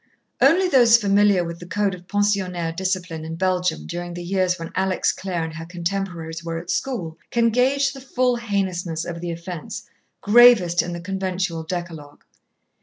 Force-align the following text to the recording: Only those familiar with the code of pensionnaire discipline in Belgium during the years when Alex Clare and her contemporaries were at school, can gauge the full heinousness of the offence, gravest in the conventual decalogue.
Only 0.41 0.67
those 0.67 0.97
familiar 0.97 1.43
with 1.43 1.59
the 1.59 1.67
code 1.67 1.93
of 1.93 2.07
pensionnaire 2.07 2.71
discipline 2.75 3.23
in 3.23 3.35
Belgium 3.35 3.85
during 3.85 4.15
the 4.15 4.23
years 4.23 4.57
when 4.57 4.71
Alex 4.73 5.11
Clare 5.11 5.43
and 5.43 5.53
her 5.53 5.65
contemporaries 5.67 6.43
were 6.43 6.57
at 6.57 6.71
school, 6.71 7.19
can 7.29 7.51
gauge 7.51 7.93
the 7.93 8.01
full 8.01 8.35
heinousness 8.37 9.05
of 9.05 9.21
the 9.21 9.29
offence, 9.29 9.83
gravest 10.19 10.81
in 10.81 10.93
the 10.93 11.01
conventual 11.01 11.61
decalogue. 11.61 12.23